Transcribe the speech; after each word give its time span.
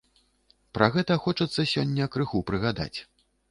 Пра 0.77 0.87
гэта 0.95 1.17
хочацца 1.27 1.67
сёння 1.73 2.09
крыху 2.17 2.43
прыгадаць. 2.51 2.93